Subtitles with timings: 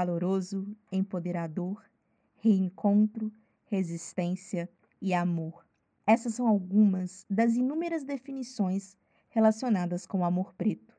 [0.00, 1.84] Caloroso, empoderador,
[2.36, 3.30] reencontro,
[3.66, 4.66] resistência
[4.98, 5.62] e amor.
[6.06, 8.96] Essas são algumas das inúmeras definições
[9.28, 10.96] relacionadas com o amor preto,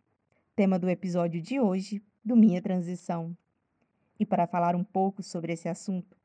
[0.56, 3.36] tema do episódio de hoje do Minha Transição.
[4.20, 6.16] E para falar um pouco sobre esse assunto,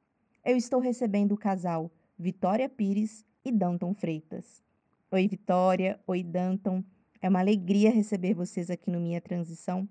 [0.44, 4.62] eu estou recebendo o casal Vitória Pires e Danton Freitas.
[5.10, 5.98] Oi, Vitória.
[6.06, 6.84] Oi, Danton.
[7.22, 9.88] É uma alegria receber vocês aqui no Minha Transição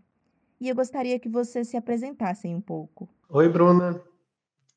[0.59, 3.09] e eu gostaria que vocês se apresentassem um pouco.
[3.29, 4.01] Oi, Bruna.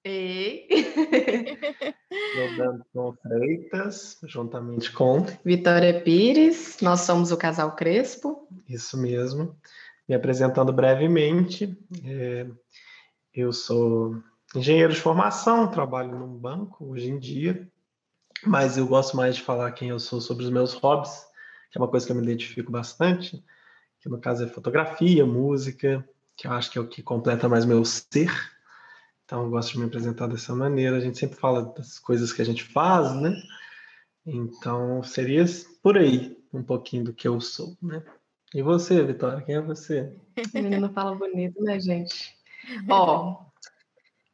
[0.05, 0.67] Ei!
[2.35, 8.49] Sou Danton Freitas, juntamente com Vitória Pires, nós somos o casal Crespo.
[8.69, 9.57] Isso mesmo.
[10.09, 12.47] Me apresentando brevemente, é,
[13.35, 14.23] eu sou
[14.55, 17.69] engenheiro de formação, trabalho num banco hoje em dia,
[18.47, 21.27] mas eu gosto mais de falar quem eu sou sobre os meus hobbies,
[21.71, 23.45] que é uma coisa que eu me identifico bastante
[24.01, 27.65] que no caso é fotografia, música, que eu acho que é o que completa mais
[27.65, 28.31] meu ser.
[29.25, 30.97] Então eu gosto de me apresentar dessa maneira.
[30.97, 33.35] A gente sempre fala das coisas que a gente faz, né?
[34.25, 35.45] Então seria
[35.83, 38.03] por aí um pouquinho do que eu sou, né?
[38.55, 40.17] E você, Vitória, quem é você?
[40.55, 42.35] Menina fala bonito, né, gente?
[42.89, 43.45] Ó,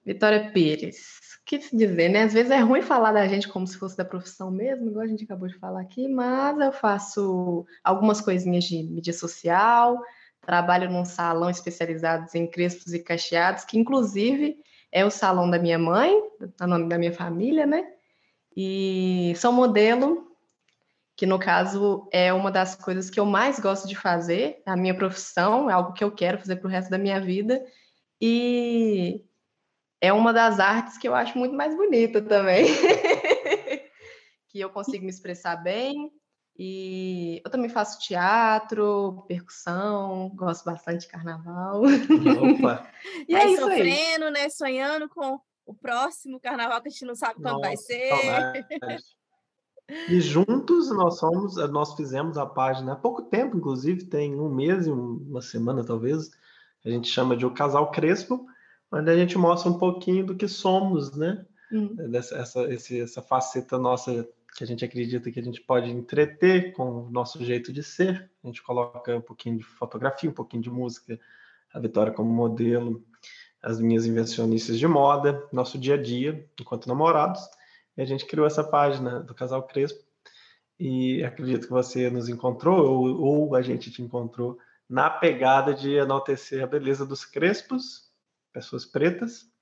[0.04, 2.22] Vitória Pires que se dizer, né?
[2.22, 5.08] Às vezes é ruim falar da gente como se fosse da profissão mesmo, igual a
[5.08, 10.00] gente acabou de falar aqui, mas eu faço algumas coisinhas de mídia social,
[10.40, 14.56] trabalho num salão especializado em crespos e cacheados, que inclusive
[14.90, 16.14] é o salão da minha mãe,
[16.56, 17.84] tá nome da minha família, né?
[18.56, 20.30] E sou modelo,
[21.16, 24.94] que no caso é uma das coisas que eu mais gosto de fazer, a minha
[24.94, 27.62] profissão, é algo que eu quero fazer para o resto da minha vida.
[28.20, 29.24] E
[30.04, 32.66] é uma das artes que eu acho muito mais bonita também.
[34.48, 36.12] que eu consigo me expressar bem.
[36.56, 41.82] E eu também faço teatro, percussão, gosto bastante de carnaval.
[41.82, 42.88] Opa!
[43.28, 44.30] e é aí, sofrendo, aí.
[44.30, 44.48] né?
[44.48, 48.10] Sonhando com o próximo carnaval que a gente não sabe quando Nossa, vai ser.
[50.08, 54.86] E juntos nós somos, nós fizemos a página há pouco tempo, inclusive, tem um mês
[54.86, 56.30] e uma semana, talvez.
[56.84, 58.46] A gente chama de O Casal Crespo,
[58.94, 61.44] onde a gente mostra um pouquinho do que somos, né?
[61.72, 61.94] Hum.
[62.10, 66.72] Dessa, essa, esse, essa faceta nossa que a gente acredita que a gente pode entreter
[66.74, 68.30] com o nosso jeito de ser.
[68.42, 71.18] A gente coloca um pouquinho de fotografia, um pouquinho de música,
[71.72, 73.04] a Vitória como modelo,
[73.60, 77.40] as minhas invencionistas de moda, nosso dia a dia enquanto namorados.
[77.96, 80.04] E a gente criou essa página do Casal Crespo.
[80.78, 85.94] E acredito que você nos encontrou, ou, ou a gente te encontrou, na pegada de
[85.94, 88.03] enaltecer a beleza dos crespos
[88.54, 89.52] pessoas pretas,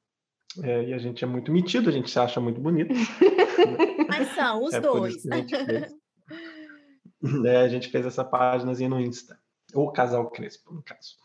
[0.62, 2.92] é, e a gente é muito metido, a gente se acha muito bonito.
[4.08, 5.26] Mas são os é dois.
[5.26, 5.94] A gente, fez,
[7.47, 9.41] é, a gente fez essa páginazinha no Insta.
[9.75, 11.16] O Casal Crespo, no caso.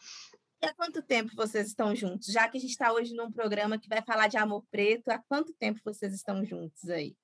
[0.64, 2.32] E há quanto tempo vocês estão juntos?
[2.32, 5.20] Já que a gente está hoje num programa que vai falar de amor preto, há
[5.28, 7.16] quanto tempo vocês estão juntos aí?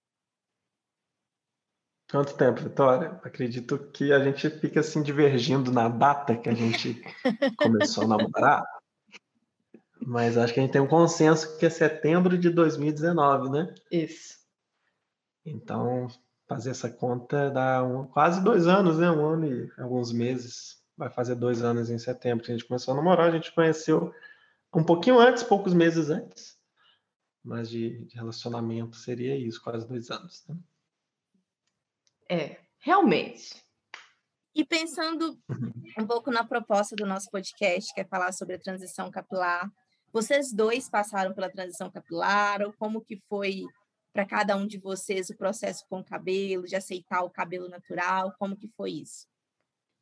[2.12, 3.20] Quanto tempo, Vitória?
[3.24, 7.02] Acredito que a gente fica assim divergindo na data que a gente
[7.58, 8.64] começou a namorar.
[10.14, 13.74] Mas acho que a gente tem um consenso que é setembro de 2019, né?
[13.92, 14.38] Isso.
[15.44, 16.08] Então,
[16.48, 19.10] fazer essa conta dá um, quase dois anos, né?
[19.10, 20.84] Um ano e alguns meses.
[20.96, 23.28] Vai fazer dois anos em setembro que a gente começou a namorar.
[23.28, 24.14] A gente conheceu
[24.72, 26.60] um pouquinho antes, poucos meses antes.
[27.44, 30.46] Mas de, de relacionamento seria isso, quase dois anos.
[30.48, 30.56] Né?
[32.30, 33.66] É, realmente.
[34.54, 35.74] E pensando uhum.
[35.98, 39.74] um pouco na proposta do nosso podcast, que é falar sobre a transição capilar,
[40.14, 43.64] vocês dois passaram pela transição capilar ou como que foi
[44.14, 48.32] para cada um de vocês o processo com o cabelo, de aceitar o cabelo natural?
[48.38, 49.28] Como que foi isso?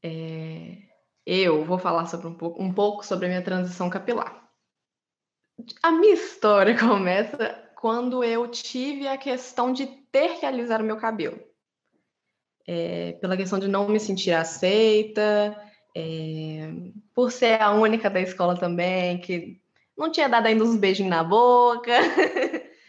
[0.03, 0.77] É,
[1.25, 4.51] eu vou falar sobre um pouco, um pouco sobre a minha transição capilar.
[5.81, 10.97] A minha história começa quando eu tive a questão de ter que alisar o meu
[10.97, 11.39] cabelo.
[12.67, 15.57] É, pela questão de não me sentir aceita,
[15.95, 16.69] é,
[17.13, 19.60] por ser a única da escola também que
[20.01, 21.91] não tinha dado ainda uns beijinhos na boca.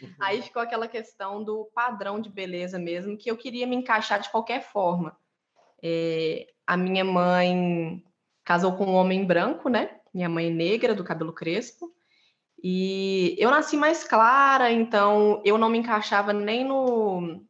[0.01, 0.09] Uhum.
[0.19, 4.29] Aí ficou aquela questão do padrão de beleza mesmo, que eu queria me encaixar de
[4.29, 5.15] qualquer forma.
[5.81, 8.03] É, a minha mãe
[8.43, 9.89] casou com um homem branco, né?
[10.13, 11.93] Minha mãe negra, do cabelo crespo.
[12.61, 17.43] E eu nasci mais clara, então eu não me encaixava nem no.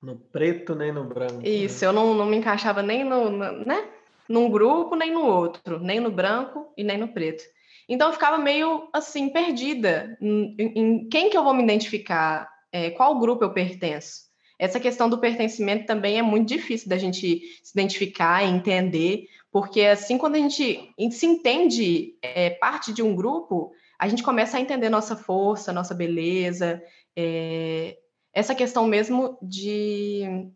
[0.00, 1.34] No preto, nem no branco.
[1.34, 1.48] Né?
[1.48, 1.88] Isso, né?
[1.88, 3.88] eu não, não me encaixava nem no, no, né?
[4.28, 7.44] num grupo, nem no outro, nem no branco e nem no preto.
[7.92, 12.88] Então eu ficava meio assim, perdida em, em quem que eu vou me identificar, é,
[12.88, 14.22] qual grupo eu pertenço.
[14.58, 19.82] Essa questão do pertencimento também é muito difícil da gente se identificar e entender, porque
[19.82, 24.60] assim, quando a gente se entende é, parte de um grupo, a gente começa a
[24.60, 26.82] entender nossa força, nossa beleza,
[27.14, 27.98] é,
[28.32, 30.50] essa questão mesmo de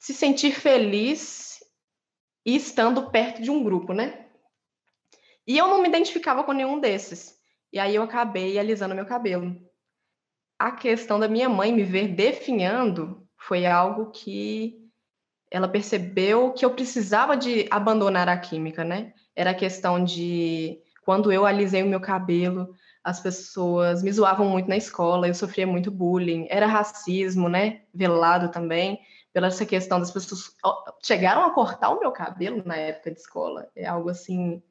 [0.00, 1.60] se sentir feliz
[2.44, 4.21] e estando perto de um grupo, né?
[5.46, 7.38] E eu não me identificava com nenhum desses.
[7.72, 9.56] E aí eu acabei alisando meu cabelo.
[10.58, 14.78] A questão da minha mãe me ver definhando foi algo que
[15.50, 19.12] ela percebeu que eu precisava de abandonar a química, né?
[19.34, 24.68] Era a questão de quando eu alisei o meu cabelo, as pessoas me zoavam muito
[24.68, 27.82] na escola, eu sofria muito bullying, era racismo, né?
[27.92, 29.00] Velado também,
[29.32, 30.54] pela essa questão das pessoas
[31.02, 33.68] chegaram a cortar o meu cabelo na época de escola.
[33.74, 34.62] É algo assim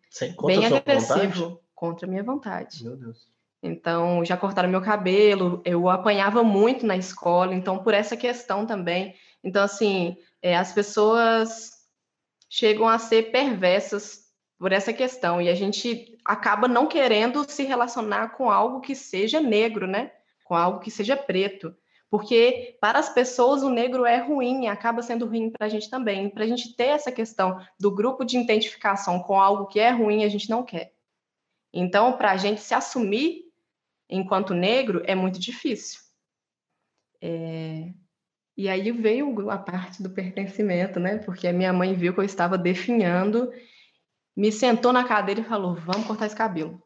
[0.43, 1.59] bem agressivo vontade?
[1.73, 2.83] contra a minha vontade.
[2.83, 3.31] Meu Deus.
[3.63, 9.15] Então, já cortaram meu cabelo, eu apanhava muito na escola, então por essa questão também.
[9.43, 11.71] Então, assim, é, as pessoas
[12.49, 14.25] chegam a ser perversas
[14.57, 19.39] por essa questão e a gente acaba não querendo se relacionar com algo que seja
[19.39, 20.11] negro, né?
[20.43, 21.75] Com algo que seja preto.
[22.11, 25.89] Porque para as pessoas o negro é ruim e acaba sendo ruim para a gente
[25.89, 26.29] também.
[26.29, 30.25] Para a gente ter essa questão do grupo de identificação com algo que é ruim,
[30.25, 30.93] a gente não quer.
[31.73, 33.45] Então, para a gente se assumir
[34.09, 36.01] enquanto negro é muito difícil.
[37.21, 37.93] É...
[38.57, 41.19] E aí veio a parte do pertencimento, né?
[41.19, 43.49] Porque a minha mãe viu que eu estava definhando
[44.35, 46.81] me sentou na cadeira e falou: Vamos cortar esse cabelo.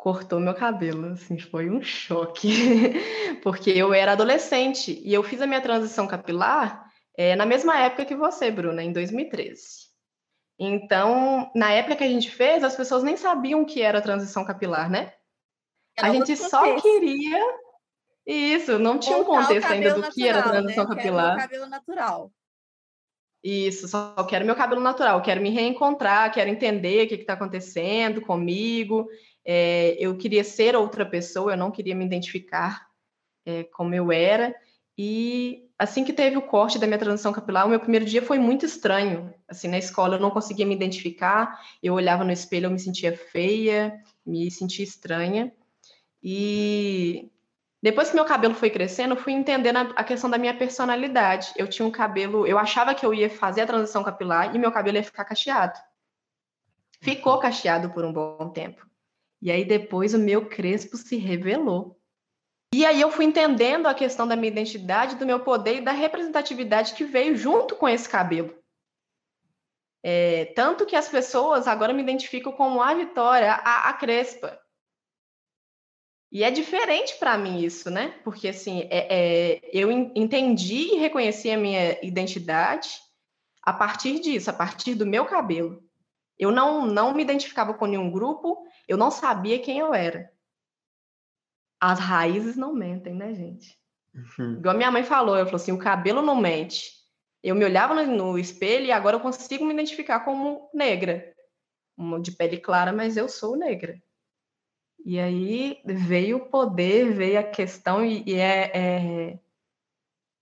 [0.00, 2.48] Cortou meu cabelo, assim, foi um choque,
[3.44, 8.06] porque eu era adolescente e eu fiz a minha transição capilar é, na mesma época
[8.06, 9.90] que você, Bruna, em 2013.
[10.58, 14.42] Então, na época que a gente fez, as pessoas nem sabiam o que era transição
[14.42, 15.12] capilar, né?
[15.98, 17.38] A gente só queria
[18.26, 20.96] isso, não tinha um contexto ainda do natural, que era transição né?
[20.96, 21.36] capilar.
[21.36, 22.32] cabelo natural.
[23.42, 28.20] Isso, só quero meu cabelo natural, quero me reencontrar, quero entender o que está acontecendo
[28.20, 29.08] comigo.
[29.44, 32.86] É, eu queria ser outra pessoa, eu não queria me identificar
[33.46, 34.54] é, como eu era.
[34.96, 38.38] E assim que teve o corte da minha transição capilar, o meu primeiro dia foi
[38.38, 39.32] muito estranho.
[39.48, 43.16] Assim, na escola eu não conseguia me identificar, eu olhava no espelho, eu me sentia
[43.16, 45.50] feia, me sentia estranha.
[46.22, 47.30] E
[47.82, 51.52] depois que meu cabelo foi crescendo, eu fui entendendo a, questão da minha personalidade.
[51.56, 54.70] Eu tinha um cabelo, eu achava que eu ia fazer a transição capilar e meu
[54.70, 55.78] cabelo ia ficar cacheado.
[57.00, 58.86] Ficou cacheado por um bom tempo.
[59.40, 61.98] E aí depois o meu crespo se revelou.
[62.74, 65.92] E aí eu fui entendendo a questão da minha identidade, do meu poder e da
[65.92, 68.54] representatividade que veio junto com esse cabelo.
[70.02, 74.59] É, tanto que as pessoas agora me identificam como a Vitória, a, a Crespa.
[76.32, 78.14] E é diferente para mim isso, né?
[78.22, 82.88] Porque assim, é, é, eu entendi e reconheci a minha identidade
[83.62, 85.82] a partir disso, a partir do meu cabelo.
[86.38, 90.30] Eu não, não me identificava com nenhum grupo, eu não sabia quem eu era.
[91.80, 93.76] As raízes não mentem, né, gente?
[94.14, 94.58] Uhum.
[94.58, 96.92] Igual minha mãe falou, ela falou assim: o cabelo não mente.
[97.42, 101.34] Eu me olhava no, no espelho e agora eu consigo me identificar como negra.
[102.22, 104.00] De pele clara, mas eu sou negra.
[105.04, 109.38] E aí veio o poder, veio a questão, e, e é, é,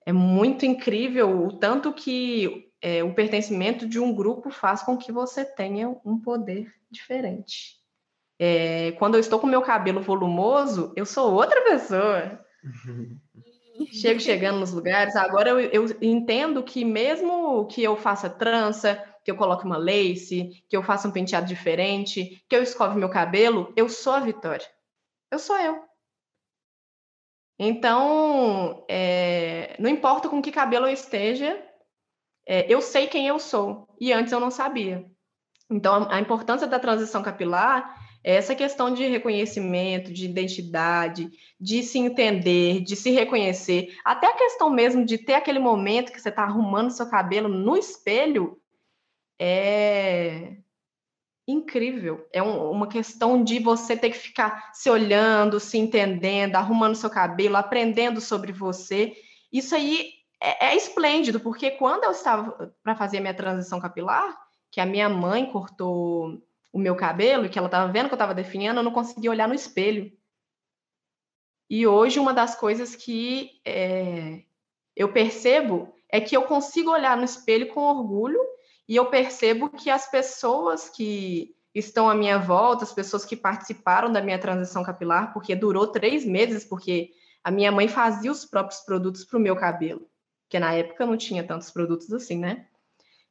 [0.07, 5.13] é, muito incrível o tanto que é, o pertencimento de um grupo faz com que
[5.13, 7.79] você tenha um poder diferente.
[8.39, 12.41] É, quando eu estou com meu cabelo volumoso, eu sou outra pessoa.
[13.93, 15.17] Chego chegando nos lugares.
[15.17, 20.65] Agora eu, eu entendo que mesmo que eu faça trança, que eu coloque uma lace,
[20.71, 24.67] que eu faça um penteado diferente, que eu escove meu cabelo, eu sou a Vitória.
[25.31, 25.85] Eu sou eu.
[27.59, 31.63] Então, é, não importa com que cabelo eu esteja,
[32.47, 33.87] é, eu sei quem eu sou.
[34.01, 35.05] E antes eu não sabia.
[35.71, 37.95] Então, a, a importância da transição capilar
[38.25, 41.29] é essa questão de reconhecimento, de identidade,
[41.61, 43.95] de se entender, de se reconhecer.
[44.03, 47.77] Até a questão mesmo de ter aquele momento que você está arrumando seu cabelo no
[47.77, 48.59] espelho
[49.39, 50.57] é
[51.47, 52.29] incrível.
[52.33, 57.09] É um, uma questão de você ter que ficar se olhando, se entendendo, arrumando seu
[57.09, 59.17] cabelo, aprendendo sobre você.
[59.51, 64.37] Isso aí é, é esplêndido, porque quando eu estava para fazer a minha transição capilar,
[64.71, 68.17] que a minha mãe cortou o meu cabelo e que ela estava vendo que eu
[68.17, 70.13] estava definhando, eu não conseguia olhar no espelho.
[71.71, 74.43] E hoje, uma das coisas que é,
[74.95, 78.41] eu percebo é que eu consigo olhar no espelho com orgulho
[78.89, 84.11] e eu percebo que as pessoas que estão à minha volta, as pessoas que participaram
[84.11, 87.11] da minha transição capilar, porque durou três meses, porque
[87.45, 90.09] a minha mãe fazia os próprios produtos para o meu cabelo,
[90.49, 92.67] que na época não tinha tantos produtos assim, né?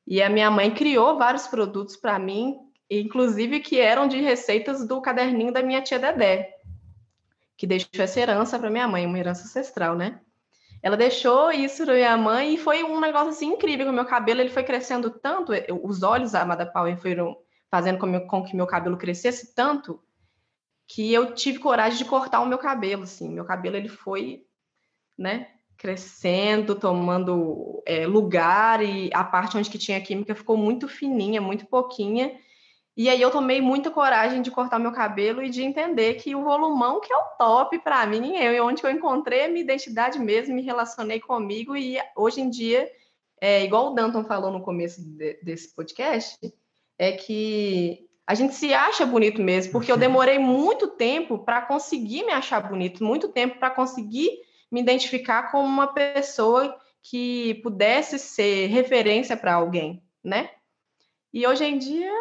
[0.06, 2.60] E a minha mãe criou vários produtos para mim,
[2.90, 6.56] inclusive que eram de receitas do caderninho da minha tia Dedé,
[7.58, 10.22] que deixou essa herança para minha mãe, uma herança ancestral, né?
[10.82, 13.90] Ela deixou isso para minha mãe e foi um negócio assim incrível.
[13.90, 15.52] O meu cabelo ele foi crescendo tanto,
[15.84, 17.38] os olhos da Amada Power foram
[17.70, 20.02] fazendo com, com que meu cabelo crescesse tanto
[20.88, 23.30] que eu tive coragem de cortar o meu cabelo, assim.
[23.30, 24.46] Meu cabelo ele foi,
[25.18, 31.42] né, crescendo, tomando é, lugar e a parte onde que tinha química ficou muito fininha,
[31.42, 32.40] muito pouquinha.
[32.98, 36.44] E aí eu tomei muita coragem de cortar meu cabelo e de entender que o
[36.44, 40.56] volumão que é o top para mim, eu onde eu encontrei a minha identidade mesmo,
[40.56, 42.90] me relacionei comigo e hoje em dia,
[43.40, 46.40] é, igual o Danton falou no começo de, desse podcast,
[46.98, 52.26] é que a gente se acha bonito mesmo, porque eu demorei muito tempo para conseguir
[52.26, 54.40] me achar bonito, muito tempo para conseguir
[54.72, 60.50] me identificar como uma pessoa que pudesse ser referência para alguém, né?
[61.32, 62.12] E hoje em dia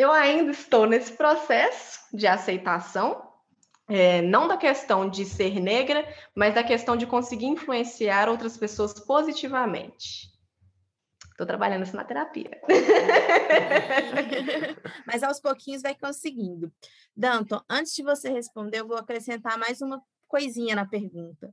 [0.00, 3.30] eu ainda estou nesse processo de aceitação,
[3.86, 6.02] é, não da questão de ser negra,
[6.34, 10.30] mas da questão de conseguir influenciar outras pessoas positivamente.
[11.32, 12.50] Estou trabalhando isso na terapia.
[15.06, 16.70] Mas aos pouquinhos vai conseguindo.
[17.16, 21.50] Danton, antes de você responder, eu vou acrescentar mais uma coisinha na pergunta.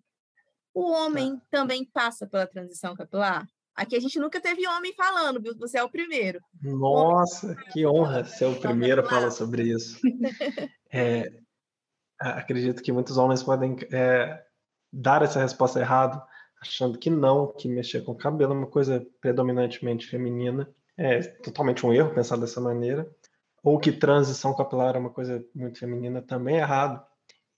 [0.73, 1.45] O homem tá.
[1.49, 3.47] também passa pela transição capilar?
[3.77, 5.55] Aqui a gente nunca teve homem falando, viu?
[5.59, 6.41] Você é o primeiro.
[6.63, 7.65] Nossa, homem...
[7.71, 9.99] que honra ser o primeiro a falar sobre isso.
[10.89, 11.29] É,
[12.17, 14.41] acredito que muitos homens podem é,
[14.91, 16.25] dar essa resposta errada
[16.61, 20.67] achando que não, que mexer com o cabelo é uma coisa predominantemente feminina.
[20.97, 23.07] É totalmente um erro pensar dessa maneira.
[23.61, 27.05] Ou que transição capilar é uma coisa muito feminina também é errado.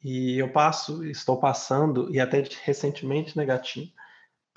[0.03, 3.91] E eu passo, estou passando, e até recentemente negativo,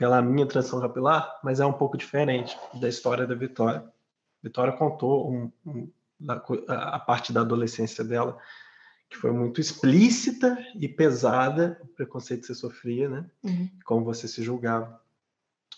[0.03, 3.85] pela minha transição capilar, mas é um pouco diferente da história da Vitória.
[4.43, 5.89] Vitória contou um, um,
[6.67, 8.37] a parte da adolescência dela
[9.09, 13.31] que foi muito explícita e pesada o preconceito que você sofria, né?
[13.45, 13.71] Uhum.
[13.85, 15.01] Como você se julgava.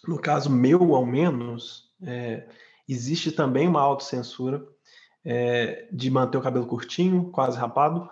[0.09, 2.49] No caso meu, ao menos, é,
[2.89, 4.67] existe também uma autocensura
[5.23, 8.09] é, de manter o cabelo curtinho, quase rapado.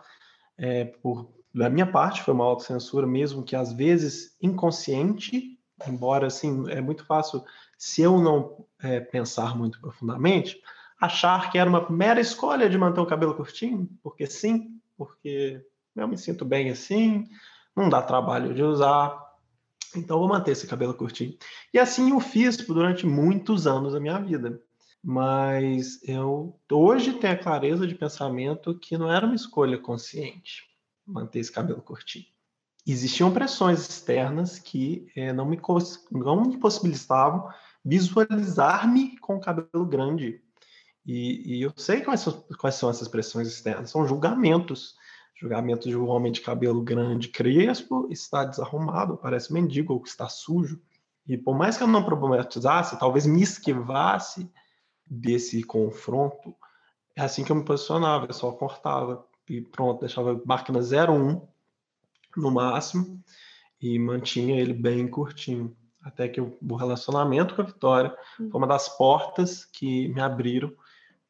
[0.59, 6.71] É, por, da minha parte, foi uma autocensura, mesmo que às vezes inconsciente, embora assim,
[6.71, 7.45] é muito fácil,
[7.77, 10.61] se eu não é, pensar muito profundamente,
[11.01, 15.65] achar que era uma mera escolha de manter o cabelo curtinho, porque sim, porque
[15.97, 17.27] eu me sinto bem assim,
[17.75, 19.21] não dá trabalho de usar,
[19.97, 21.37] então vou manter esse cabelo curtinho.
[21.73, 24.61] E assim eu fiz durante muitos anos da minha vida.
[25.05, 30.71] Mas eu hoje tenho a clareza de pensamento que não era uma escolha consciente
[31.05, 32.27] manter esse cabelo curtinho.
[32.87, 35.61] Existiam pressões externas que é, não, me,
[36.11, 37.49] não me possibilitavam
[37.85, 40.43] visualizar-me com o cabelo grande
[41.05, 44.95] e, e eu sei quais são, quais são essas pressões externas, são julgamentos.
[45.35, 50.29] Julgamentos de um homem de cabelo grande, crespo, está desarrumado, parece mendigo ou que está
[50.29, 50.81] sujo.
[51.27, 54.49] E por mais que eu não problematizasse, talvez me esquivasse
[55.05, 56.55] desse confronto,
[57.17, 61.41] é assim que eu me posicionava, eu só cortava e pronto, deixava máquina 01
[62.37, 63.23] no máximo
[63.81, 65.77] e mantinha ele bem curtinho.
[66.03, 70.73] Até que o, relacionamento com a Vitória foi uma das portas que me abriram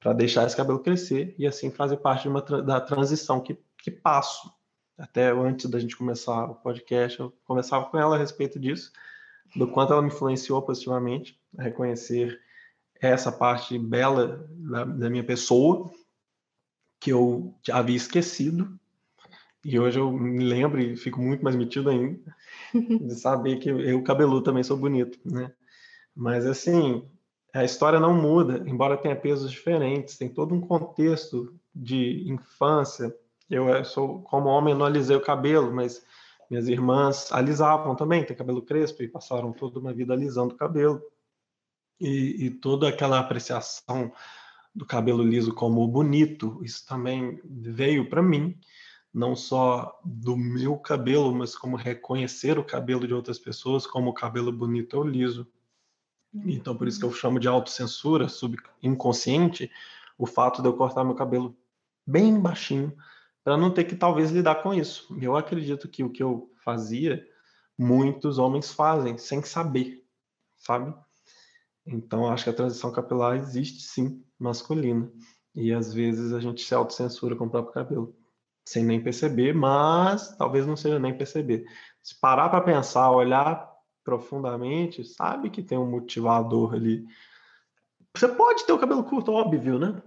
[0.00, 4.50] para deixar esse cabelo crescer e assim fazer parte uma, da transição que, que passo.
[4.98, 8.92] Até antes da gente começar o podcast, eu conversava com ela a respeito disso,
[9.54, 12.40] do quanto ela me influenciou positivamente a reconhecer
[13.00, 15.90] essa parte bela da, da minha pessoa
[17.00, 18.78] que eu havia esquecido
[19.64, 22.34] e hoje eu me lembro e fico muito mais metido ainda
[22.74, 25.52] de saber que eu cabeludo também sou bonito, né?
[26.14, 27.08] Mas assim,
[27.54, 33.14] a história não muda, embora tenha pesos diferentes, tem todo um contexto de infância.
[33.48, 36.04] Eu sou, como homem, não alisei o cabelo, mas
[36.50, 41.00] minhas irmãs alisavam também, tem cabelo crespo, e passaram toda uma vida alisando o cabelo.
[42.00, 44.12] E, e toda aquela apreciação
[44.74, 48.58] do cabelo liso como bonito, isso também veio para mim,
[49.12, 54.14] não só do meu cabelo, mas como reconhecer o cabelo de outras pessoas como o
[54.14, 55.46] cabelo bonito ou liso
[56.46, 58.26] Então, por isso que eu chamo de autocensura
[58.82, 59.70] inconsciente
[60.16, 61.56] o fato de eu cortar meu cabelo
[62.06, 62.96] bem baixinho,
[63.44, 65.16] para não ter que talvez lidar com isso.
[65.20, 67.26] Eu acredito que o que eu fazia,
[67.76, 70.04] muitos homens fazem sem saber,
[70.58, 70.94] sabe?
[71.84, 75.10] Então, acho que a transição capilar existe sim, masculina.
[75.54, 78.16] E às vezes a gente se autocensura com o próprio cabelo,
[78.64, 81.64] sem nem perceber, mas talvez não seja nem perceber.
[82.02, 83.70] Se parar para pensar, olhar
[84.04, 87.06] profundamente, sabe que tem um motivador ali.
[88.14, 90.02] Você pode ter o cabelo curto, óbvio, né?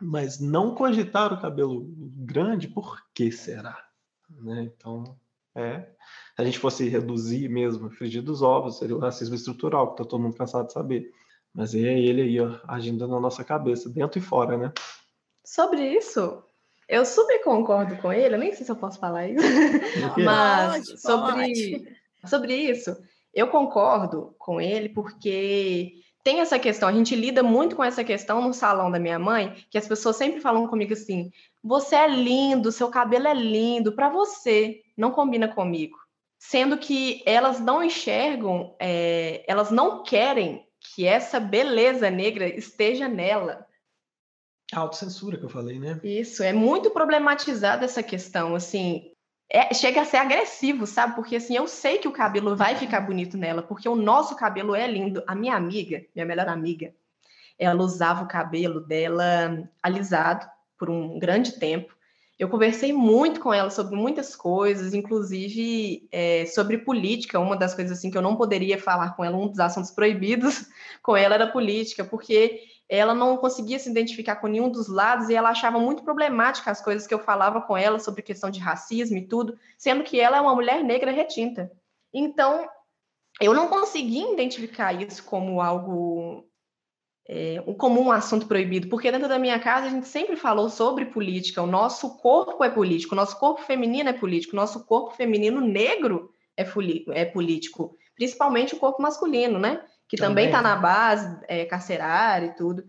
[0.00, 3.88] Mas não cogitar o cabelo grande, por que será?
[4.30, 4.70] Né?
[4.74, 5.18] Então,
[5.54, 5.80] é.
[5.80, 10.08] Se a gente fosse reduzir mesmo, frigir dos ovos, seria o racismo estrutural, que tá
[10.08, 11.12] todo mundo cansado de saber.
[11.52, 14.72] Mas é ele aí, ó, agindo na nossa cabeça, dentro e fora, né?
[15.44, 16.44] Sobre isso,
[16.88, 19.44] eu super concordo com ele, eu nem sei se eu posso falar isso,
[20.24, 21.98] mas pode, sobre, pode.
[22.30, 22.96] sobre isso,
[23.34, 25.92] eu concordo com ele porque
[26.28, 29.54] tem essa questão, a gente lida muito com essa questão no salão da minha mãe,
[29.70, 31.30] que as pessoas sempre falam comigo assim:
[31.62, 35.96] você é lindo, seu cabelo é lindo, para você, não combina comigo.
[36.38, 43.66] Sendo que elas não enxergam, é, elas não querem que essa beleza negra esteja nela.
[44.72, 45.98] A autocensura que eu falei, né?
[46.04, 49.10] Isso, é muito problematizada essa questão, assim,
[49.50, 51.14] é, chega a ser agressivo, sabe?
[51.14, 54.74] Porque assim, eu sei que o cabelo vai ficar bonito nela, porque o nosso cabelo
[54.74, 55.22] é lindo.
[55.26, 56.92] A minha amiga, minha melhor amiga,
[57.58, 60.46] ela usava o cabelo dela alisado
[60.78, 61.96] por um grande tempo.
[62.38, 67.40] Eu conversei muito com ela sobre muitas coisas, inclusive é, sobre política.
[67.40, 70.66] Uma das coisas assim que eu não poderia falar com ela, um dos assuntos proibidos
[71.02, 75.34] com ela era política, porque ela não conseguia se identificar com nenhum dos lados e
[75.34, 79.18] ela achava muito problemática as coisas que eu falava com ela sobre questão de racismo
[79.18, 81.70] e tudo, sendo que ela é uma mulher negra retinta.
[82.12, 82.66] Então,
[83.40, 86.48] eu não conseguia identificar isso como algo
[87.28, 91.04] é, um comum assunto proibido, porque dentro da minha casa a gente sempre falou sobre
[91.04, 91.62] política.
[91.62, 95.60] O nosso corpo é político, o nosso corpo feminino é político, o nosso corpo feminino
[95.60, 96.66] negro é,
[97.12, 99.84] é político, principalmente o corpo masculino, né?
[100.08, 102.82] Que também está na base é, carcerária e tudo.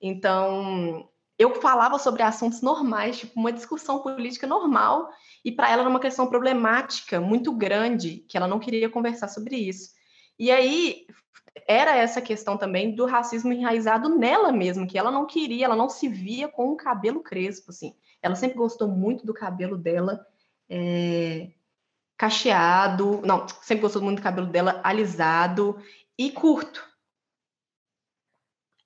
[0.00, 1.08] Então,
[1.38, 5.08] eu falava sobre assuntos normais, tipo uma discussão política normal,
[5.44, 9.56] e para ela era uma questão problemática muito grande, que ela não queria conversar sobre
[9.56, 9.90] isso.
[10.38, 11.06] E aí
[11.66, 15.88] era essa questão também do racismo enraizado nela mesma, que ela não queria, ela não
[15.88, 17.94] se via com o cabelo crespo, assim.
[18.22, 20.26] Ela sempre gostou muito do cabelo dela
[20.68, 21.48] é,
[22.16, 25.78] cacheado, não, sempre gostou muito do cabelo dela alisado
[26.18, 26.84] e curto.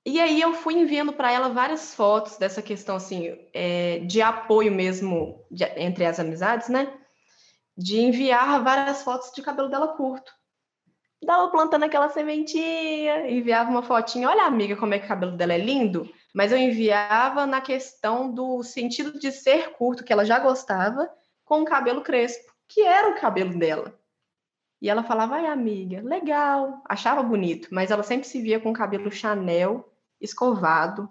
[0.04, 4.72] E aí eu fui enviando para ela várias fotos dessa questão assim é, de apoio
[4.72, 6.92] mesmo de, entre as amizades, né?
[7.76, 10.32] De enviar várias fotos de cabelo dela curto.
[11.22, 15.52] Dava plantando aquela sementinha, enviava uma fotinha, olha amiga como é que o cabelo dela
[15.52, 20.38] é lindo, mas eu enviava na questão do sentido de ser curto, que ela já
[20.38, 21.10] gostava,
[21.44, 23.99] com o cabelo crespo, que era o cabelo dela.
[24.80, 28.74] E ela falava, ai, amiga, legal, achava bonito, mas ela sempre se via com o
[28.74, 31.08] cabelo Chanel, escovado.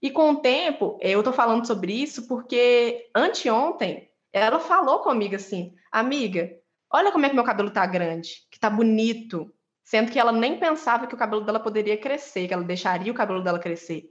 [0.00, 5.74] E com o tempo, eu tô falando sobre isso porque anteontem ela falou comigo assim,
[5.90, 6.50] amiga,
[6.92, 9.50] olha como é que meu cabelo tá grande, que tá bonito,
[9.82, 13.14] sendo que ela nem pensava que o cabelo dela poderia crescer, que ela deixaria o
[13.14, 14.10] cabelo dela crescer.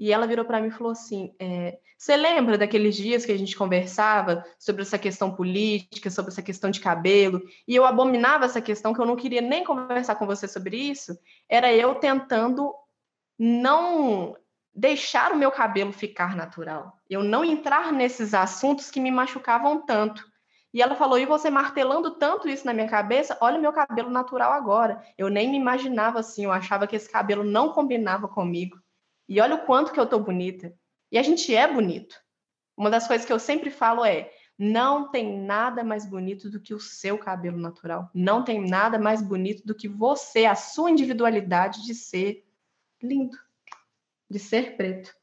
[0.00, 3.38] E ela virou para mim e falou assim: é, Você lembra daqueles dias que a
[3.38, 7.42] gente conversava sobre essa questão política, sobre essa questão de cabelo?
[7.68, 11.18] E eu abominava essa questão, que eu não queria nem conversar com você sobre isso.
[11.46, 12.74] Era eu tentando
[13.38, 14.34] não
[14.74, 20.24] deixar o meu cabelo ficar natural, eu não entrar nesses assuntos que me machucavam tanto.
[20.72, 23.36] E ela falou: e você martelando tanto isso na minha cabeça?
[23.38, 25.02] Olha o meu cabelo natural agora.
[25.18, 28.78] Eu nem me imaginava assim, eu achava que esse cabelo não combinava comigo.
[29.30, 30.74] E olha o quanto que eu tô bonita.
[31.12, 32.16] E a gente é bonito.
[32.76, 36.74] Uma das coisas que eu sempre falo é: não tem nada mais bonito do que
[36.74, 38.10] o seu cabelo natural.
[38.12, 42.44] Não tem nada mais bonito do que você, a sua individualidade de ser
[43.00, 43.38] lindo,
[44.28, 45.14] de ser preto.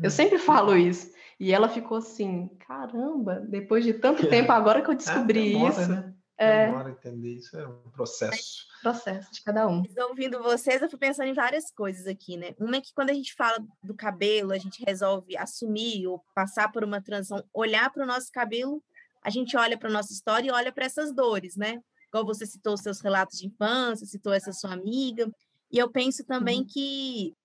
[0.00, 0.10] Eu hum.
[0.10, 1.12] sempre falo isso.
[1.40, 5.88] E ela ficou assim: caramba, depois de tanto tempo, agora que eu descobri é, isso.
[5.88, 6.14] Né?
[6.38, 6.66] É.
[6.66, 8.69] Demora entender isso, é um processo.
[8.82, 9.82] Processo de cada um.
[10.08, 12.54] Ouvindo vocês, eu fui pensando em várias coisas aqui, né?
[12.58, 16.72] Uma é que quando a gente fala do cabelo, a gente resolve assumir ou passar
[16.72, 18.82] por uma transição, olhar para o nosso cabelo,
[19.22, 21.80] a gente olha para a nossa história e olha para essas dores, né?
[22.08, 25.30] Igual você citou os seus relatos de infância, citou essa sua amiga.
[25.70, 26.66] E eu penso também uhum.
[26.66, 27.36] que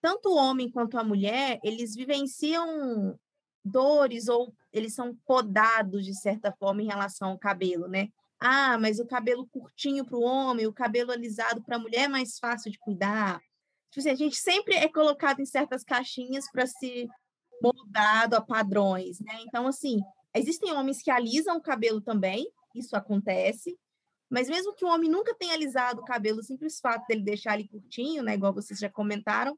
[0.00, 3.18] tanto o homem quanto a mulher, eles vivenciam
[3.64, 8.08] dores ou eles são podados de certa forma em relação ao cabelo, né?
[8.40, 12.08] Ah, mas o cabelo curtinho para o homem, o cabelo alisado para a mulher é
[12.08, 13.40] mais fácil de cuidar.
[13.90, 17.08] Tipo assim, a gente sempre é colocado em certas caixinhas para se
[17.62, 19.34] moldado a padrões, né?
[19.42, 20.00] Então, assim,
[20.34, 23.78] existem homens que alisam o cabelo também, isso acontece,
[24.28, 27.58] mas mesmo que o homem nunca tenha alisado o cabelo, o simples fato dele deixar
[27.58, 29.56] ele curtinho, né, igual vocês já comentaram,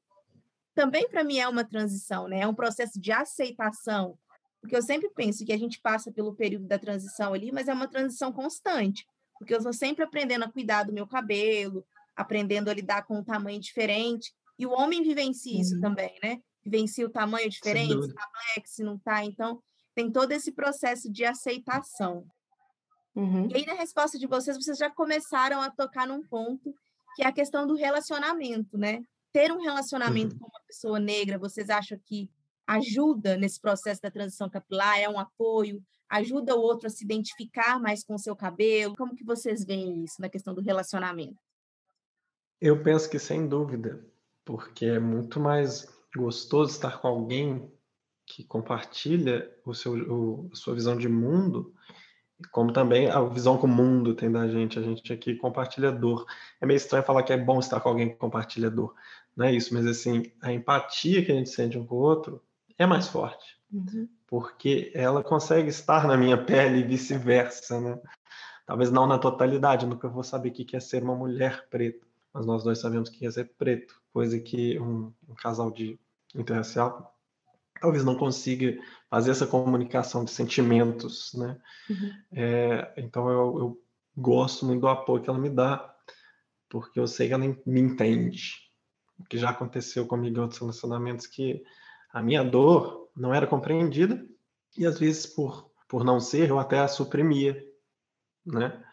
[0.74, 2.40] também para mim é uma transição, né?
[2.40, 4.16] É um processo de aceitação,
[4.60, 7.72] porque eu sempre penso que a gente passa pelo período da transição ali, mas é
[7.72, 9.06] uma transição constante,
[9.38, 11.84] porque eu estou sempre aprendendo a cuidar do meu cabelo,
[12.16, 15.80] aprendendo a lidar com um tamanho diferente, e o homem vivencia isso uhum.
[15.80, 16.40] também, né?
[16.64, 19.62] Vivencia o tamanho diferente, se tá black, se não tá, então
[19.94, 22.26] tem todo esse processo de aceitação.
[23.14, 23.48] Uhum.
[23.50, 26.74] E aí, na resposta de vocês, vocês já começaram a tocar num ponto
[27.16, 29.02] que é a questão do relacionamento, né?
[29.32, 30.40] Ter um relacionamento uhum.
[30.40, 32.30] com uma pessoa negra, vocês acham que
[32.68, 35.00] ajuda nesse processo da transição capilar?
[35.00, 35.82] É um apoio?
[36.08, 38.94] Ajuda o outro a se identificar mais com o seu cabelo?
[38.96, 41.38] Como que vocês veem isso na questão do relacionamento?
[42.60, 44.04] Eu penso que sem dúvida,
[44.44, 47.72] porque é muito mais gostoso estar com alguém
[48.26, 51.74] que compartilha o seu, o, a sua visão de mundo
[52.52, 56.24] como também a visão que o mundo tem da gente, a gente aqui compartilha dor.
[56.60, 58.94] É meio estranho falar que é bom estar com alguém que compartilha dor,
[59.36, 62.42] não é isso, mas assim, a empatia que a gente sente um com o outro
[62.78, 64.08] é mais forte, uhum.
[64.26, 67.98] porque ela consegue estar na minha pele e vice-versa, né?
[68.64, 72.46] Talvez não na totalidade, nunca vou saber o que é ser uma mulher preta, mas
[72.46, 75.98] nós dois sabemos o que é ser preto, coisa que um, um casal de
[76.34, 77.14] interracial
[77.80, 78.76] talvez não consiga
[79.10, 81.56] fazer essa comunicação de sentimentos, né?
[81.88, 82.12] Uhum.
[82.32, 83.82] É, então eu, eu,
[84.16, 85.94] gosto muito do apoio que ela me dá,
[86.68, 88.68] porque eu sei que ela me entende.
[89.16, 91.62] O que já aconteceu comigo em outros relacionamentos que
[92.10, 94.26] a minha dor não era compreendida
[94.76, 97.66] e às vezes por por não ser eu até a suprimia,
[98.44, 98.84] né?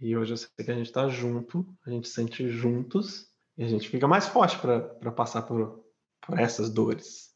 [0.00, 3.68] E hoje eu sei que a gente está junto, a gente sente juntos e a
[3.68, 5.84] gente fica mais forte para passar por,
[6.20, 7.28] por essas dores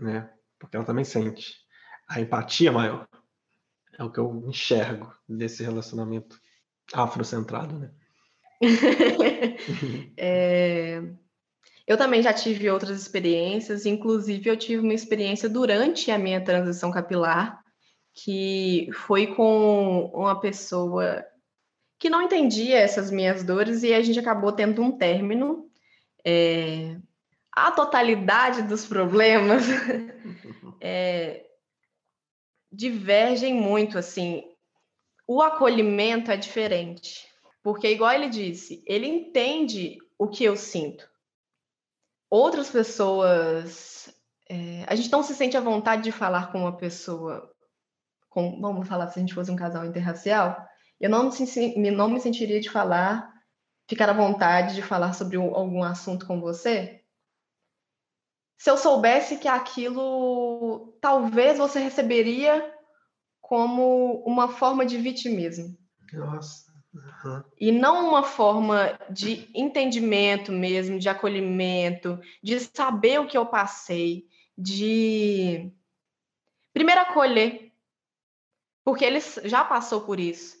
[0.00, 0.30] né?
[0.58, 1.54] Porque ela também sente.
[2.08, 3.08] A empatia maior
[3.98, 6.40] é o que eu enxergo desse relacionamento
[6.92, 7.90] afrocentrado, né?
[10.16, 11.02] é...
[11.86, 16.90] Eu também já tive outras experiências, inclusive eu tive uma experiência durante a minha transição
[16.90, 17.62] capilar,
[18.12, 21.24] que foi com uma pessoa
[21.98, 25.70] que não entendia essas minhas dores e a gente acabou tendo um término.
[26.24, 26.96] É
[27.56, 29.64] a totalidade dos problemas
[30.78, 31.42] é,
[32.70, 34.44] divergem muito, assim.
[35.26, 37.26] O acolhimento é diferente,
[37.62, 41.08] porque, igual ele disse, ele entende o que eu sinto.
[42.30, 44.08] Outras pessoas.
[44.48, 47.50] É, a gente não se sente à vontade de falar com uma pessoa.
[48.28, 50.56] Com, vamos falar se a gente fosse um casal interracial.
[51.00, 51.30] Eu não
[51.76, 53.32] me, não me sentiria de falar,
[53.88, 57.02] ficar à vontade de falar sobre algum assunto com você,
[58.58, 62.74] se eu soubesse que aquilo talvez você receberia
[63.40, 65.76] como uma forma de vitimismo.
[66.12, 66.65] Nossa.
[66.96, 67.44] Uhum.
[67.60, 74.26] E não uma forma de entendimento mesmo, de acolhimento, de saber o que eu passei,
[74.56, 75.70] de
[76.72, 77.72] primeiro acolher,
[78.84, 80.56] porque ele já passou por isso,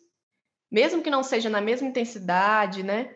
[0.70, 3.14] mesmo que não seja na mesma intensidade, né?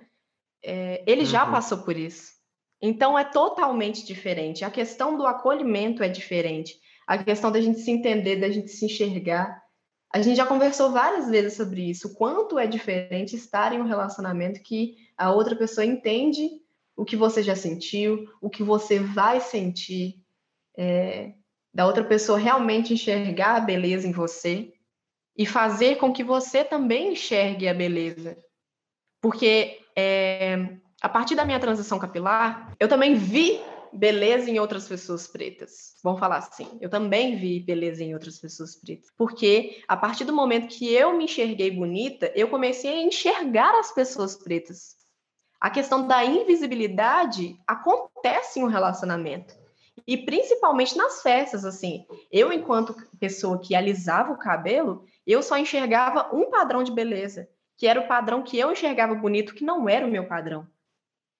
[0.62, 1.26] É, ele uhum.
[1.26, 2.33] já passou por isso.
[2.80, 4.64] Então é totalmente diferente.
[4.64, 6.78] A questão do acolhimento é diferente.
[7.06, 9.59] A questão da gente se entender, da gente se enxergar.
[10.12, 12.14] A gente já conversou várias vezes sobre isso.
[12.14, 16.50] Quanto é diferente estar em um relacionamento que a outra pessoa entende
[16.96, 20.20] o que você já sentiu, o que você vai sentir,
[20.76, 21.32] é,
[21.72, 24.72] da outra pessoa realmente enxergar a beleza em você
[25.36, 28.36] e fazer com que você também enxergue a beleza.
[29.20, 33.60] Porque é, a partir da minha transição capilar, eu também vi
[33.92, 35.96] beleza em outras pessoas pretas.
[36.03, 36.66] Vamos falar assim.
[36.81, 39.11] Eu também vi beleza em outras pessoas pretas.
[39.16, 43.92] Porque a partir do momento que eu me enxerguei bonita, eu comecei a enxergar as
[43.92, 44.96] pessoas pretas.
[45.61, 49.55] A questão da invisibilidade acontece em um relacionamento.
[50.07, 52.07] E principalmente nas festas, assim.
[52.33, 57.87] Eu, enquanto pessoa que alisava o cabelo, eu só enxergava um padrão de beleza, que
[57.87, 60.66] era o padrão que eu enxergava bonito, que não era o meu padrão.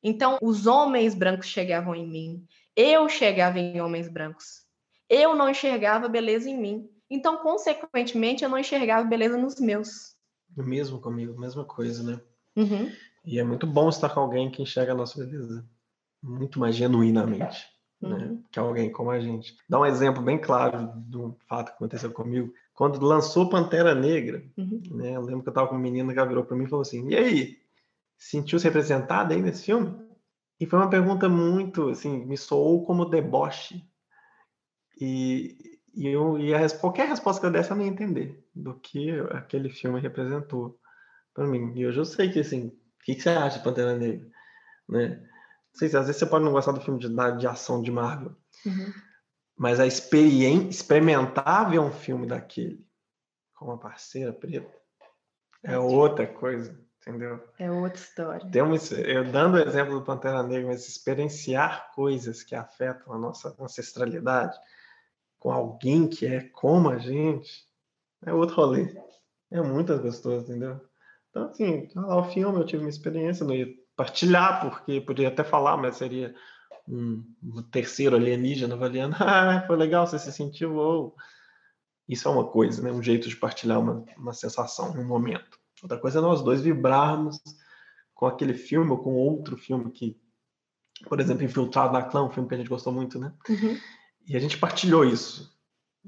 [0.03, 4.65] Então, os homens brancos chegavam em mim, eu chegava em homens brancos.
[5.09, 6.89] Eu não enxergava beleza em mim.
[7.11, 10.15] Então, consequentemente, eu não enxergava beleza nos meus.
[10.57, 12.21] Mesmo comigo, mesma coisa, né?
[12.57, 12.91] Uhum.
[13.25, 15.65] E é muito bom estar com alguém que enxerga a nossa beleza
[16.23, 17.67] muito mais genuinamente,
[18.01, 18.09] né?
[18.09, 18.19] uhum.
[18.19, 18.39] né?
[18.51, 19.57] Que alguém como a gente.
[19.69, 22.53] Dá um exemplo bem claro de um fato que aconteceu comigo.
[22.75, 24.81] quando lançou Pantera Negra, uhum.
[24.93, 25.17] né?
[25.17, 27.09] Eu lembro que eu tava com uma menina que virou para mim e falou assim:
[27.09, 27.60] "E aí,
[28.21, 30.11] sentiu-se representada aí nesse filme?"
[30.61, 33.83] E foi uma pergunta muito, assim, me soou como deboche.
[35.01, 38.79] E, e, eu, e a, qualquer resposta que eu desse, eu não ia entender do
[38.79, 40.79] que aquele filme representou
[41.33, 41.73] para mim.
[41.75, 44.31] E hoje eu sei que, assim, o que, que você acha de Pantera Negra?
[44.87, 45.09] Né?
[45.09, 47.91] Não sei se às vezes você pode não gostar do filme de, de ação de
[47.91, 48.93] Marvel, uhum.
[49.57, 52.85] mas a experiência, experimentar ver um filme daquele
[53.55, 54.75] com uma parceira preta
[55.63, 57.43] é outra coisa, entendeu?
[57.59, 58.51] É outra história.
[58.51, 63.19] Tem uma, eu dando o exemplo do Pantera Negra, mas experienciar coisas que afetam a
[63.19, 64.59] nossa ancestralidade
[65.39, 67.67] com alguém que é como a gente
[68.25, 68.95] é outro rolê.
[69.51, 70.81] É muito gostoso, entendeu?
[71.31, 75.77] Então, assim, ao filme eu tive uma experiência, não ia partilhar, porque poderia até falar,
[75.77, 76.35] mas seria
[76.87, 81.17] um, um terceiro alienígena avaliando, ah, foi legal, você se sentiu, ou...
[82.09, 82.91] Isso é uma coisa, né?
[82.91, 85.60] Um jeito de partilhar uma, uma sensação, um momento.
[85.83, 87.41] Outra coisa é nós dois vibrarmos
[88.15, 90.21] com aquele filme ou com outro filme que,
[91.09, 93.33] por exemplo, Infiltrado na Clã, um filme que a gente gostou muito, né?
[93.49, 93.79] Uhum.
[94.27, 95.59] E a gente partilhou isso.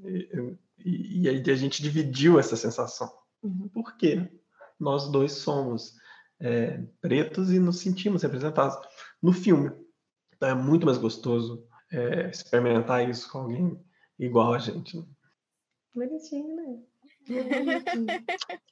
[0.05, 3.11] E, e, e a gente dividiu essa sensação.
[3.43, 3.69] Uhum.
[3.69, 4.31] Por quê?
[4.79, 5.95] Nós dois somos
[6.39, 8.77] é, pretos e nos sentimos representados
[9.23, 9.71] no filme.
[10.37, 13.81] Então é muito mais gostoso é, experimentar isso com alguém
[14.19, 14.99] igual a gente.
[14.99, 15.07] Né?
[15.95, 16.79] Bonitinho, né?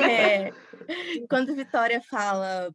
[0.00, 0.50] é,
[1.28, 2.74] quando Vitória fala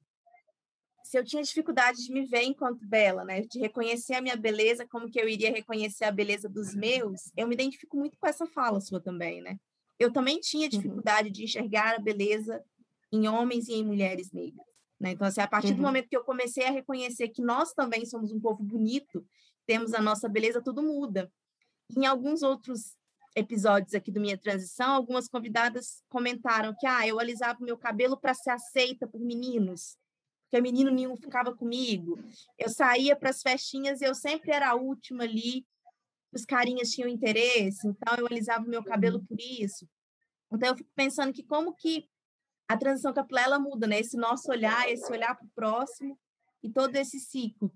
[1.08, 4.86] se eu tinha dificuldade de me ver enquanto bela, né, de reconhecer a minha beleza,
[4.86, 8.46] como que eu iria reconhecer a beleza dos meus, eu me identifico muito com essa
[8.46, 9.58] fala sua também, né?
[9.98, 10.70] Eu também tinha uhum.
[10.70, 11.34] dificuldade uhum.
[11.34, 12.62] de enxergar a beleza
[13.12, 14.66] em homens e em mulheres negras,
[15.00, 15.12] né?
[15.12, 15.78] Então, assim, a partir uhum.
[15.78, 19.26] do momento que eu comecei a reconhecer que nós também somos um povo bonito,
[19.66, 21.32] temos a nossa beleza, tudo muda.
[21.96, 22.97] Em alguns outros
[23.38, 28.18] episódios aqui do Minha Transição, algumas convidadas comentaram que ah, eu alisava o meu cabelo
[28.18, 29.98] para ser aceita por meninos
[30.48, 32.18] porque menino nenhum ficava comigo.
[32.58, 35.66] Eu saía para as festinhas e eu sempre era a última ali.
[36.32, 39.26] Os carinhas tinham interesse, então eu alisava o meu cabelo uhum.
[39.26, 39.88] por isso.
[40.52, 42.10] Então eu fico pensando que como que
[42.68, 44.00] a transição capilar ela muda, né?
[44.00, 46.18] Esse nosso olhar, esse olhar para o próximo
[46.64, 47.74] e todo esse ciclo.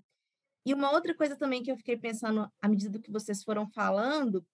[0.64, 4.46] E uma outra coisa também que eu fiquei pensando à medida que vocês foram falando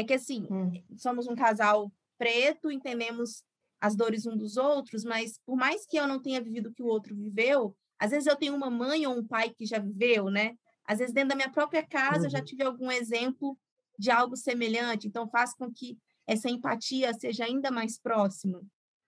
[0.00, 0.72] é que assim, hum.
[0.96, 3.44] somos um casal preto, entendemos
[3.80, 6.82] as dores um dos outros, mas por mais que eu não tenha vivido o que
[6.82, 10.30] o outro viveu, às vezes eu tenho uma mãe ou um pai que já viveu,
[10.30, 10.54] né?
[10.86, 12.24] Às vezes dentro da minha própria casa uhum.
[12.24, 12.44] eu já uhum.
[12.44, 13.58] tive algum exemplo
[13.98, 18.62] de algo semelhante, então faz com que essa empatia seja ainda mais próxima.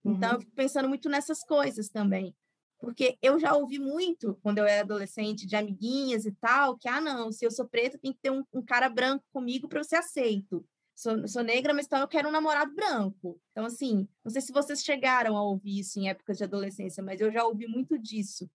[0.04, 0.34] Então uhum.
[0.36, 2.34] eu fico pensando muito nessas coisas também.
[2.78, 7.00] Porque eu já ouvi muito, quando eu era adolescente, de amiguinhas e tal, que, ah,
[7.00, 9.84] não, se eu sou preta, tem que ter um, um cara branco comigo para eu
[9.84, 13.40] ser aceito sou, sou negra, mas então eu quero um namorado branco.
[13.50, 17.20] Então, assim, não sei se vocês chegaram a ouvir isso em épocas de adolescência, mas
[17.20, 18.48] eu já ouvi muito disso.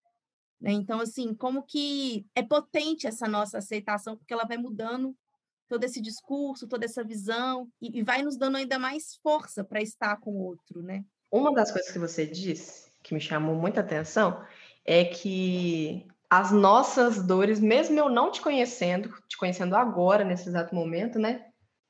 [0.60, 0.72] Né?
[0.72, 5.16] Então, assim, como que é potente essa nossa aceitação, porque ela vai mudando
[5.68, 9.82] todo esse discurso, toda essa visão, e, e vai nos dando ainda mais força para
[9.82, 11.04] estar com o outro, né?
[11.30, 14.42] Uma das coisas que você disse, que me chamou muita atenção,
[14.86, 20.74] é que as nossas dores, mesmo eu não te conhecendo, te conhecendo agora, nesse exato
[20.74, 21.47] momento, né?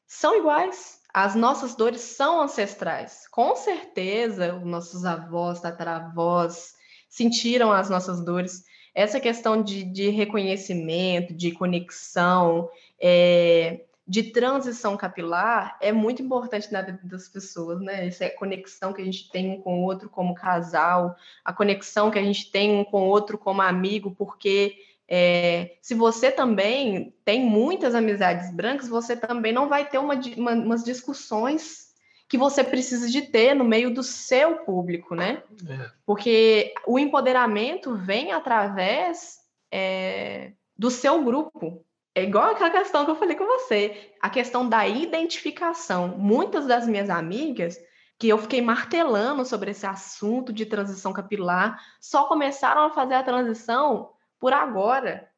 [0.08, 1.02] São iguais.
[1.14, 3.28] As nossas dores são ancestrais.
[3.30, 6.76] Com certeza, os nossos avós, tataravós
[7.10, 8.64] sentiram as nossas dores.
[8.96, 16.82] Essa questão de, de reconhecimento, de conexão, é, de transição capilar é muito importante na
[16.82, 18.08] vida das pessoas, né?
[18.08, 22.24] Essa conexão que a gente tem com o outro como casal, a conexão que a
[22.24, 24.78] gente tem com o outro como amigo, porque
[25.10, 30.52] é, se você também tem muitas amizades brancas, você também não vai ter uma, uma,
[30.52, 31.88] umas discussões
[32.28, 35.42] que você precisa de ter no meio do seu público, né?
[35.68, 35.90] É.
[36.06, 39.38] Porque o empoderamento vem através
[39.72, 41.86] é, do seu grupo.
[42.14, 46.10] É igual aquela questão que eu falei com você, a questão da identificação.
[46.18, 47.80] Muitas das minhas amigas
[48.20, 53.24] que eu fiquei martelando sobre esse assunto de transição capilar, só começaram a fazer a
[53.24, 55.30] transição por agora,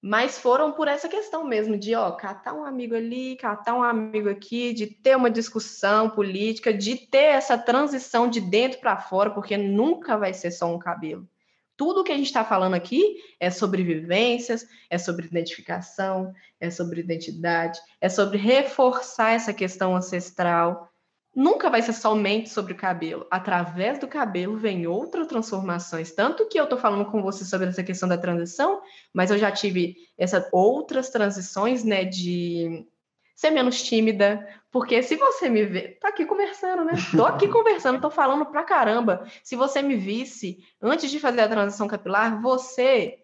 [0.00, 4.28] mas foram por essa questão mesmo de, ó, catar um amigo ali, catar um amigo
[4.28, 9.56] aqui, de ter uma discussão política, de ter essa transição de dentro para fora, porque
[9.56, 11.28] nunca vai ser só um cabelo.
[11.76, 17.00] Tudo que a gente está falando aqui é sobre vivências, é sobre identificação, é sobre
[17.00, 20.90] identidade, é sobre reforçar essa questão ancestral,
[21.36, 23.26] nunca vai ser somente sobre o cabelo.
[23.30, 26.10] Através do cabelo vem outras transformações.
[26.12, 28.80] Tanto que eu estou falando com você sobre essa questão da transição,
[29.12, 32.88] mas eu já tive essas outras transições, né, de
[33.34, 36.94] ser menos tímida, porque se você me vê, tá aqui conversando, né?
[37.14, 39.26] Tô aqui conversando, tô falando pra caramba.
[39.44, 43.18] Se você me visse antes de fazer a transição capilar, você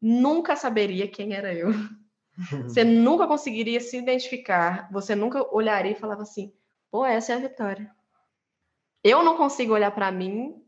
[0.00, 1.68] nunca saberia quem era eu.
[2.64, 6.52] Você nunca conseguiria se identificar, você nunca olharia e falava assim:
[6.94, 7.90] pô, essa é a Vitória.
[9.02, 10.64] Eu não consigo olhar para mim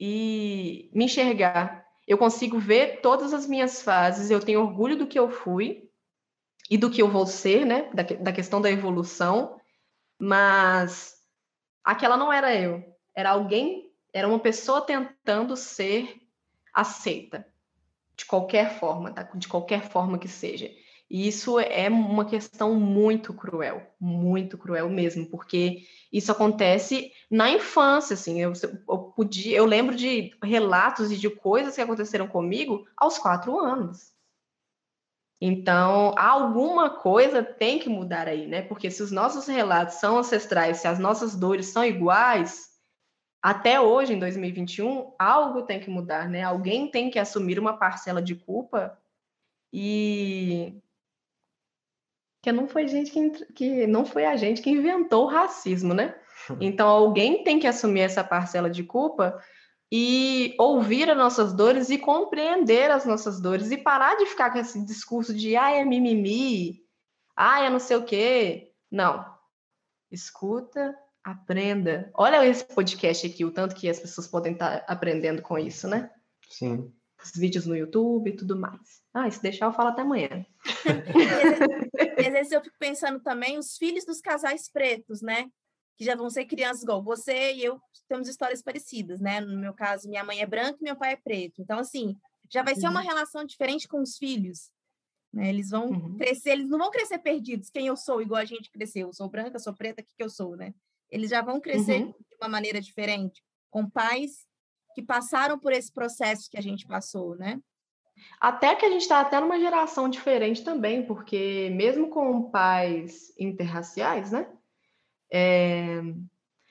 [0.00, 1.86] e me enxergar.
[2.08, 5.88] Eu consigo ver todas as minhas fases, eu tenho orgulho do que eu fui
[6.68, 7.88] e do que eu vou ser, né?
[7.94, 9.60] Da, da questão da evolução,
[10.18, 11.14] mas
[11.84, 12.82] aquela não era eu,
[13.14, 16.20] era alguém, era uma pessoa tentando ser
[16.74, 17.46] aceita
[18.16, 19.22] de qualquer forma, tá?
[19.22, 20.68] de qualquer forma que seja.
[21.10, 28.14] E isso é uma questão muito cruel, muito cruel mesmo, porque isso acontece na infância,
[28.14, 28.40] assim.
[28.40, 28.52] Eu,
[28.88, 34.12] eu, podia, eu lembro de relatos e de coisas que aconteceram comigo aos quatro anos.
[35.40, 38.62] Então, alguma coisa tem que mudar aí, né?
[38.62, 42.68] Porque se os nossos relatos são ancestrais, se as nossas dores são iguais,
[43.42, 46.42] até hoje, em 2021, algo tem que mudar, né?
[46.42, 48.96] Alguém tem que assumir uma parcela de culpa
[49.72, 50.80] e
[52.42, 56.14] que não foi gente que, que não foi a gente que inventou o racismo, né?
[56.60, 59.38] Então alguém tem que assumir essa parcela de culpa
[59.92, 64.58] e ouvir as nossas dores e compreender as nossas dores e parar de ficar com
[64.58, 66.82] esse discurso de ah, é mimimi,
[67.36, 68.72] ah, é não sei o quê.
[68.90, 69.24] Não.
[70.10, 72.10] Escuta, aprenda.
[72.14, 76.10] Olha esse podcast aqui, o tanto que as pessoas podem estar aprendendo com isso, né?
[76.48, 76.92] Sim.
[77.22, 79.00] Os vídeos no YouTube e tudo mais.
[79.12, 80.44] Ah, se deixar, eu falo até amanhã.
[82.20, 85.50] e às vezes eu fico pensando também os filhos dos casais pretos, né?
[86.00, 87.78] que já vão ser crianças igual você e eu
[88.08, 89.38] temos histórias parecidas, né?
[89.38, 91.60] No meu caso, minha mãe é branca e meu pai é preto.
[91.60, 92.16] Então, assim,
[92.50, 93.06] já vai ser uma uhum.
[93.06, 94.70] relação diferente com os filhos.
[95.30, 95.50] Né?
[95.50, 96.16] Eles vão uhum.
[96.16, 97.68] crescer, eles não vão crescer perdidos.
[97.68, 99.08] Quem eu sou, igual a gente cresceu.
[99.08, 100.72] Eu sou branca, sou preta, o que, que eu sou, né?
[101.10, 102.12] Eles já vão crescer uhum.
[102.12, 104.46] de uma maneira diferente, com pais
[104.94, 107.60] que passaram por esse processo que a gente passou, né?
[108.40, 114.32] Até que a gente está até numa geração diferente também, porque mesmo com pais interraciais,
[114.32, 114.46] né?
[115.32, 116.02] É,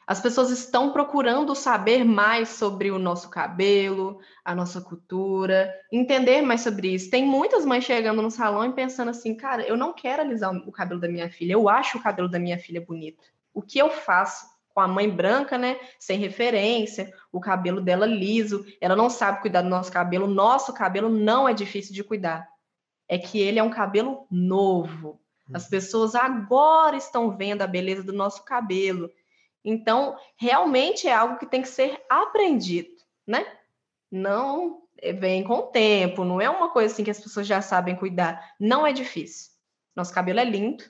[0.10, 6.62] as pessoas estão procurando saber mais sobre o nosso cabelo, a nossa cultura, entender mais
[6.62, 7.12] sobre isso.
[7.12, 10.72] Tem muitas mães chegando no salão e pensando assim, cara, eu não quero alisar o
[10.72, 13.24] cabelo da minha filha, eu acho o cabelo da minha filha bonito.
[13.54, 14.48] O que eu faço
[14.80, 19.62] com a mãe branca, né, sem referência, o cabelo dela liso, ela não sabe cuidar
[19.62, 22.48] do nosso cabelo, nosso cabelo não é difícil de cuidar.
[23.06, 25.20] É que ele é um cabelo novo,
[25.54, 25.70] as uhum.
[25.70, 29.12] pessoas agora estão vendo a beleza do nosso cabelo.
[29.66, 32.96] Então, realmente é algo que tem que ser aprendido,
[33.28, 33.46] né?
[34.10, 34.84] Não
[35.20, 38.54] vem com o tempo, não é uma coisa assim que as pessoas já sabem cuidar.
[38.58, 39.52] Não é difícil.
[39.94, 40.86] Nosso cabelo é lindo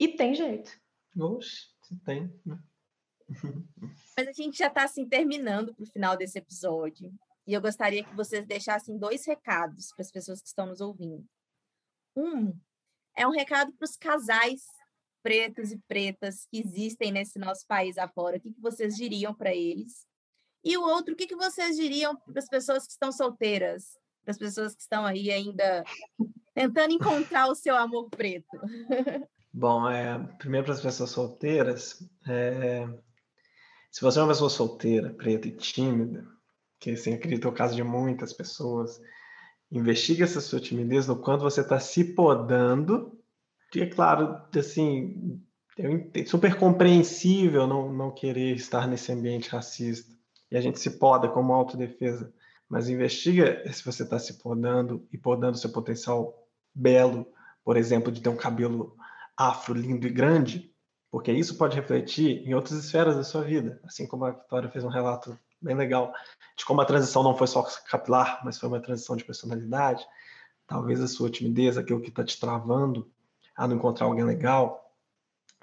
[0.00, 0.70] e tem jeito.
[1.18, 1.66] Oxe,
[2.04, 2.58] tem, né?
[4.16, 7.12] Mas a gente já está assim terminando para o final desse episódio.
[7.46, 11.24] E eu gostaria que vocês deixassem dois recados para as pessoas que estão nos ouvindo.
[12.16, 12.58] Um
[13.16, 14.62] é um recado para os casais
[15.22, 18.36] pretos e pretas que existem nesse nosso país afora.
[18.36, 20.06] O que, que vocês diriam para eles?
[20.62, 24.32] E o outro, o que, que vocês diriam para as pessoas que estão solteiras, para
[24.32, 25.84] as pessoas que estão aí ainda
[26.54, 28.46] tentando encontrar o seu amor preto?
[29.52, 32.86] Bom, é, primeiro para as pessoas solteiras, é,
[33.96, 36.22] se você é uma pessoa solteira, preta e tímida,
[36.78, 39.00] que assim, acredito é o caso de muitas pessoas,
[39.72, 43.18] investigue essa sua timidez no quanto você está se podando.
[43.74, 45.42] E é claro, assim,
[45.78, 50.14] é super compreensível não, não querer estar nesse ambiente racista.
[50.50, 52.30] E a gente se poda como autodefesa.
[52.68, 57.26] Mas investiga se você está se podando e podando seu potencial belo,
[57.64, 58.94] por exemplo, de ter um cabelo
[59.34, 60.70] afro lindo e grande,
[61.16, 63.80] porque isso pode refletir em outras esferas da sua vida.
[63.84, 66.12] Assim como a Vitória fez um relato bem legal,
[66.54, 70.06] de como a transição não foi só capilar, mas foi uma transição de personalidade.
[70.66, 73.10] Talvez a sua timidez, aquilo que está te travando
[73.56, 74.94] a não encontrar alguém legal,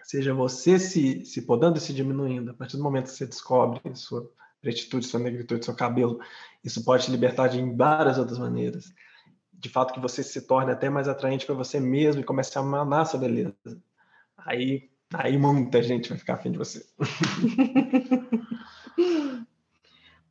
[0.01, 2.49] seja você se, se podando e se diminuindo.
[2.49, 4.27] A partir do momento que você descobre sua
[4.59, 6.19] pretitude, sua negritude, seu cabelo,
[6.63, 8.91] isso pode te libertar de várias outras maneiras.
[9.53, 12.61] De fato, que você se torne até mais atraente para você mesmo e comece a
[12.61, 13.53] amar essa beleza.
[14.35, 16.85] Aí, aí muita gente vai ficar afim de você.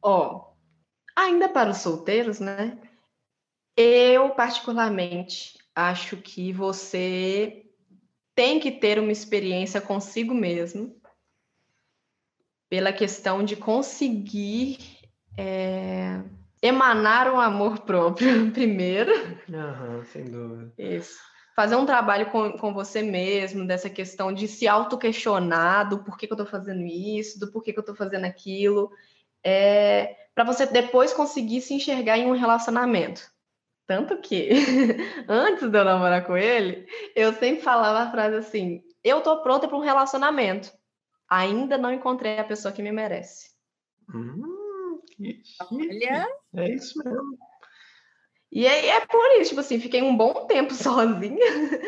[0.03, 0.53] Ó,
[1.15, 2.79] ainda para os solteiros, né?
[3.77, 7.65] Eu, particularmente, acho que você
[8.35, 10.97] tem que ter uma experiência consigo mesmo,
[12.69, 14.79] pela questão de conseguir
[15.37, 16.21] é,
[16.63, 19.13] emanar um amor próprio primeiro.
[19.53, 20.73] Aham, sem dúvida.
[20.79, 21.21] Isso.
[21.55, 26.33] Fazer um trabalho com, com você mesmo, dessa questão de se auto-questionar do porquê que
[26.33, 28.91] eu estou fazendo isso, do porquê que eu estou fazendo aquilo,
[29.45, 33.31] é, para você depois conseguir se enxergar em um relacionamento.
[33.87, 34.49] Tanto que,
[35.29, 39.69] antes de eu namorar com ele, eu sempre falava a frase assim: eu tô pronta
[39.69, 40.73] para um relacionamento.
[41.29, 43.51] Ainda não encontrei a pessoa que me merece.
[44.15, 46.29] Hum, que Olha.
[46.55, 47.39] É isso mesmo.
[48.53, 51.81] E aí é por isso, tipo assim, fiquei um bom tempo sozinha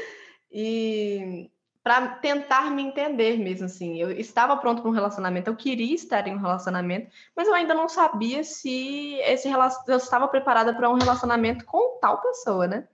[0.50, 1.50] e
[1.82, 4.00] para tentar me entender mesmo assim.
[4.00, 7.74] Eu estava pronto para um relacionamento, eu queria estar em um relacionamento, mas eu ainda
[7.74, 9.50] não sabia se esse
[9.86, 12.88] eu estava preparada para um relacionamento com tal pessoa, né?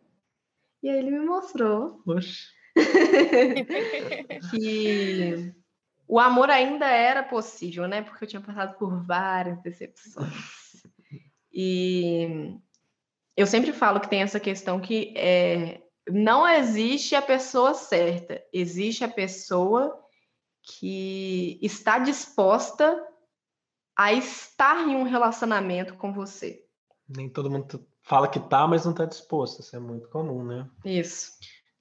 [0.83, 2.49] E aí ele me mostrou Poxa.
[4.51, 5.55] que
[6.09, 8.03] o amor ainda era possível, né?
[8.03, 10.83] Porque eu tinha passado por várias decepções.
[11.53, 12.59] E
[13.37, 19.05] eu sempre falo que tem essa questão que é, não existe a pessoa certa, existe
[19.05, 19.99] a pessoa
[20.63, 23.03] que está disposta
[23.97, 26.65] a estar em um relacionamento com você.
[27.09, 29.61] Nem todo mundo fala que tá, mas não tá disposto.
[29.61, 30.69] Isso é muito comum, né?
[30.85, 31.33] Isso.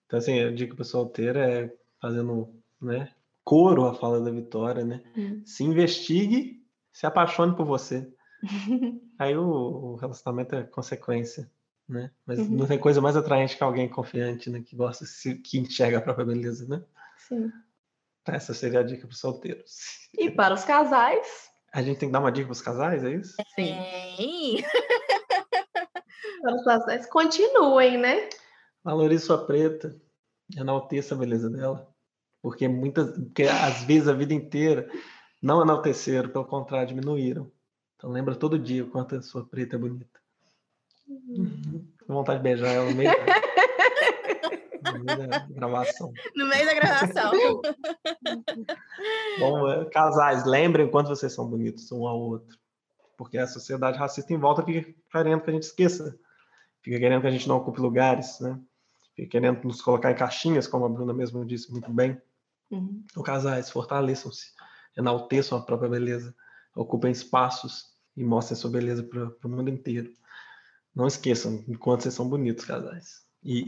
[0.06, 5.04] Então, assim, a dica para solteira é fazendo, né, coro a fala da Vitória, né?
[5.16, 5.42] Hum.
[5.46, 8.12] Se investigue, se apaixone por você.
[9.20, 11.52] Aí o, o relacionamento é consequência,
[11.88, 12.10] né?
[12.26, 12.58] Mas Uhum.
[12.60, 14.62] não tem coisa mais atraente que alguém confiante, né?
[14.66, 15.04] Que gosta,
[15.44, 16.82] que enxerga a própria beleza, né?
[17.18, 17.52] Sim.
[18.26, 20.08] Essa seria a dica para os solteiros.
[20.18, 23.12] E para os casais, A gente tem que dar uma dica para os casais, é
[23.16, 23.36] isso?
[23.56, 24.64] sim.
[26.42, 28.30] Para os casais, continuem, né?
[28.84, 29.96] Valorize sua preta,
[30.56, 31.94] enalteça a beleza dela.
[32.42, 34.90] Porque muitas, porque às vezes a vida inteira
[35.42, 37.52] não enalteceram, pelo contrário, diminuíram.
[38.00, 40.08] Então lembra todo dia o quanto a sua preta é bonita.
[42.08, 43.26] Com vontade de beijar ela no meio, da-
[44.94, 46.14] no meio da gravação.
[46.34, 47.32] No meio da gravação.
[49.38, 52.58] Bom, é, casais, lembrem o quanto vocês são bonitos um ao outro.
[53.18, 56.18] Porque a sociedade racista em volta fica querendo que a gente esqueça.
[56.82, 58.58] Fica querendo que a gente não ocupe lugares, né?
[59.14, 62.20] Fica querendo nos colocar em caixinhas, como a Bruna mesmo disse muito bem.
[62.72, 63.04] Uhum.
[63.12, 64.54] Então, casais, fortaleçam-se,
[64.96, 66.34] enalteçam a própria beleza,
[66.74, 70.12] ocupem espaços e mostrem sua beleza para o mundo inteiro.
[70.96, 73.24] Não esqueçam enquanto vocês são bonitos, casais.
[73.44, 73.66] E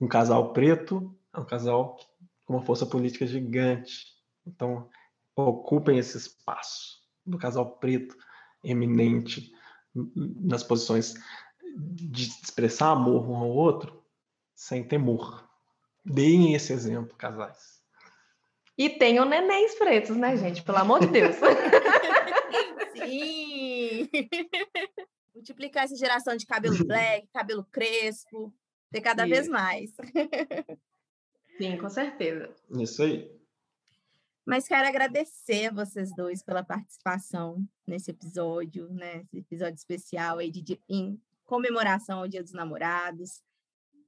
[0.00, 1.96] um casal preto é um casal
[2.44, 4.06] com uma força política gigante.
[4.46, 4.88] Então,
[5.34, 8.16] ocupem esse espaço do casal preto,
[8.62, 9.52] eminente,
[9.94, 11.14] nas posições
[11.76, 14.02] de expressar amor um ao outro,
[14.54, 15.46] sem temor.
[16.04, 17.76] Deem esse exemplo, casais.
[18.78, 20.62] E tenham nenéns pretos, né, gente?
[20.62, 21.36] Pelo amor de Deus.
[22.96, 24.08] Sim!
[25.34, 28.54] Multiplicar essa geração de cabelo black, cabelo crespo,
[28.90, 29.50] ter cada vez Isso.
[29.50, 29.90] mais.
[31.58, 32.54] Sim, com certeza.
[32.70, 33.30] Isso aí.
[34.44, 39.20] Mas quero agradecer a vocês dois pela participação nesse episódio, né?
[39.24, 43.42] Esse episódio especial aí de, em comemoração ao Dia dos Namorados.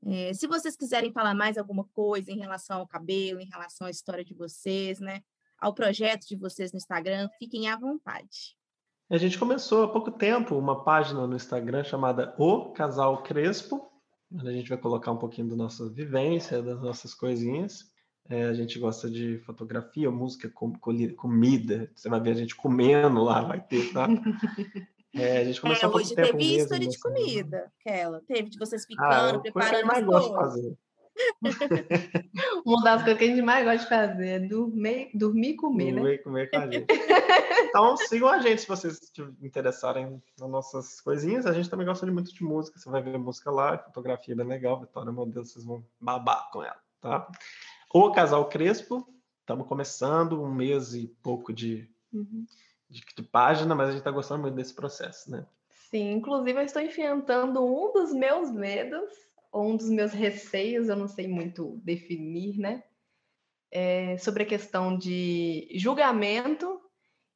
[0.07, 3.91] Eh, se vocês quiserem falar mais alguma coisa em relação ao cabelo, em relação à
[3.91, 5.23] história de vocês, né?
[5.59, 8.57] Ao projeto de vocês no Instagram, fiquem à vontade.
[9.11, 13.91] A gente começou há pouco tempo uma página no Instagram chamada O Casal Crespo,
[14.33, 17.91] onde a gente vai colocar um pouquinho da nossa vivência, das nossas coisinhas.
[18.29, 21.91] É, a gente gosta de fotografia, música, com, comida.
[21.95, 24.07] Você vai ver a gente comendo lá, vai ter, tá?
[25.15, 28.21] É, a gente É, começou há pouco hoje tempo teve história de comida, aquela.
[28.21, 30.79] Teve de vocês Ah, picando, é a coisa que eu preparando mais gosto de fazer.
[32.69, 35.93] Uma das coisas que a gente mais gosta de fazer é dormir, dormir e comer,
[35.93, 36.01] né?
[36.01, 36.87] Comer, comer com a gente.
[37.69, 41.47] Então sigam a gente se vocês se interessarem nas nossas coisinhas.
[41.47, 42.79] A gente também gosta de muito de música.
[42.79, 44.81] Você vai ver música lá, fotografia bem legal.
[44.81, 47.27] Vitória Modelo, vocês vão babar com ela, tá?
[47.93, 49.09] O Casal Crespo,
[49.41, 52.47] estamos começando um mês e pouco de, Uhum.
[52.89, 55.47] de, de página, mas a gente está gostando muito desse processo, né?
[55.91, 59.09] Sim, inclusive eu estou enfrentando um dos meus medos,
[59.51, 62.83] ou um dos meus receios, eu não sei muito definir, né?
[63.71, 66.81] É sobre a questão de julgamento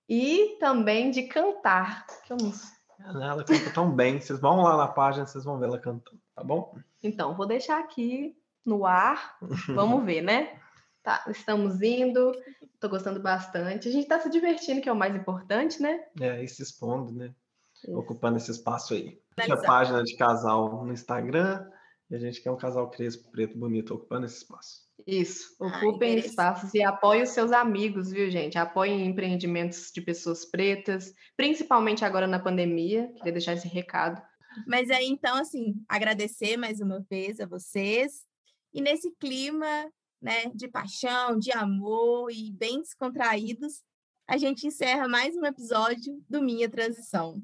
[0.09, 2.07] e também de cantar.
[2.25, 2.83] Que eu não sei.
[3.05, 4.21] Ela canta tão bem.
[4.21, 6.77] Vocês vão lá na página, vocês vão ver ela cantando, tá bom?
[7.03, 9.37] Então, vou deixar aqui no ar,
[9.69, 10.61] vamos ver, né?
[11.03, 12.33] Tá, estamos indo,
[12.75, 13.89] estou gostando bastante.
[13.89, 16.01] A gente está se divertindo, que é o mais importante, né?
[16.21, 17.35] É, e se expondo, né?
[17.75, 17.99] Isso.
[17.99, 19.21] ocupando esse espaço aí.
[19.51, 21.69] A página de casal no Instagram
[22.13, 24.83] e a gente quer um casal crespo, preto, bonito, ocupando esse espaço.
[25.07, 26.29] Isso, Ah, ocupem interessante.
[26.29, 28.59] espaços e apoiem os seus amigos, viu, gente?
[28.59, 33.11] Apoiem empreendimentos de pessoas pretas, principalmente agora na pandemia.
[33.17, 34.23] Queria deixar esse recado.
[34.67, 38.27] Mas aí, então, assim, agradecer mais uma vez a vocês
[38.75, 39.91] E nesse clima
[40.21, 43.83] né, de paixão, de amor e bem descontraídos,
[44.29, 47.43] a gente encerra mais um episódio do Minha Transição.